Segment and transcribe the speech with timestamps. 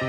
[0.00, 0.06] 我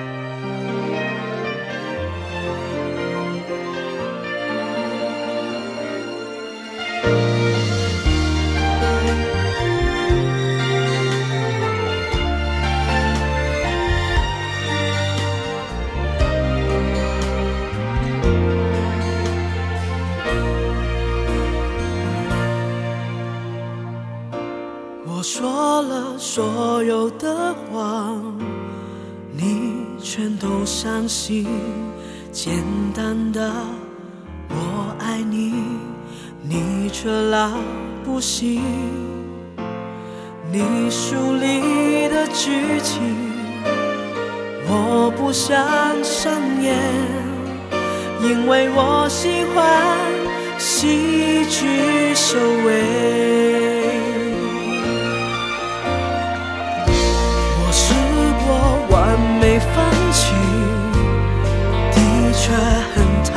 [25.23, 28.38] 说了所有的谎
[29.42, 31.48] 你全都相信。
[32.32, 32.54] 简
[32.94, 33.52] 单的
[34.50, 35.54] 我爱你，
[36.44, 37.52] 你却老
[38.04, 38.62] 不信。
[40.52, 43.02] 你书里的剧情，
[44.68, 45.56] 我不想
[46.04, 46.76] 上演，
[48.22, 49.98] 因为我喜欢
[50.58, 52.69] 喜剧收尾。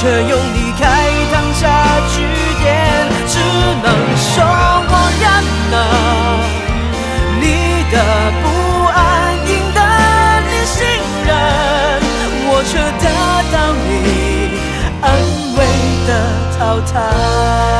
[0.00, 0.82] 却用离开
[1.30, 1.60] 烫下
[2.08, 2.24] 句
[2.62, 2.66] 点。
[3.28, 3.36] 只
[3.82, 4.32] 能说
[4.88, 5.24] 我认
[5.72, 5.76] 了，
[7.38, 7.44] 你
[7.92, 7.94] 的
[8.40, 8.44] 不
[8.88, 8.98] 安
[9.46, 9.78] 赢得
[10.48, 10.78] 你信
[11.26, 11.28] 任，
[12.48, 13.04] 我却得
[13.52, 13.54] 到
[13.86, 13.88] 你
[15.02, 15.04] 安
[15.58, 15.58] 慰
[16.06, 16.08] 的
[16.58, 16.58] 淘
[16.90, 17.79] 汰。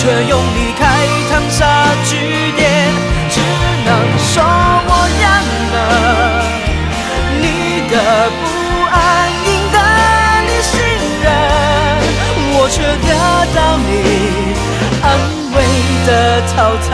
[0.00, 1.60] 却用离开烫下
[2.06, 2.16] 句
[2.56, 2.64] 点。
[3.28, 3.38] 只
[3.84, 3.88] 能
[4.18, 4.42] 说
[4.88, 4.90] 我
[5.20, 5.24] 认
[5.74, 5.76] 了，
[7.38, 7.44] 你
[7.90, 7.94] 的
[8.40, 8.42] 不
[8.90, 8.96] 安
[9.44, 9.76] 赢得
[10.48, 10.72] 你信
[11.22, 11.28] 任，
[12.56, 13.08] 我却得
[13.54, 13.88] 到你
[15.02, 15.06] 安
[15.52, 15.56] 慰
[16.06, 16.08] 的
[16.48, 16.56] 淘
[16.88, 16.90] 汰。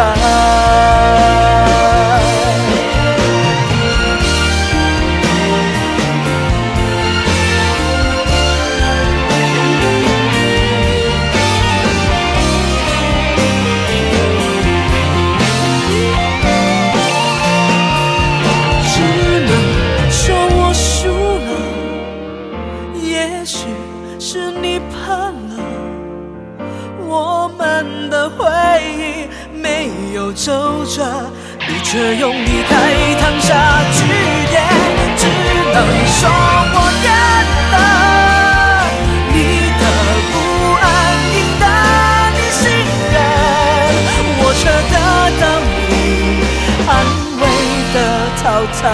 [28.10, 28.44] 的回
[28.82, 31.02] 忆没有皱褶，
[31.68, 32.74] 你却用离开
[33.20, 33.98] 烫下句
[34.50, 34.62] 点。
[35.16, 35.26] 只
[35.72, 35.76] 能
[36.06, 36.28] 说
[36.72, 37.06] 我认
[37.72, 37.74] 了，
[39.32, 39.36] 你
[39.80, 39.82] 的
[40.32, 40.34] 不
[40.82, 40.84] 安
[41.34, 41.64] 赢得
[42.36, 42.62] 你信
[43.12, 43.14] 任，
[44.38, 44.94] 我却得
[45.40, 45.44] 到
[45.88, 45.90] 你
[46.86, 46.90] 安
[47.40, 47.42] 慰
[47.94, 47.96] 的
[48.42, 48.44] 淘
[48.80, 48.84] 汰。